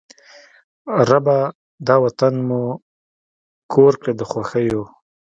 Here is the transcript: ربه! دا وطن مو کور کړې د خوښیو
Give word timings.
ربه! 1.09 1.39
دا 1.87 1.95
وطن 2.03 2.33
مو 2.47 2.61
کور 3.71 3.93
کړې 4.01 4.13
د 4.15 4.21
خوښیو 4.29 4.83